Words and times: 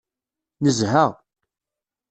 Nezha. 0.63 1.05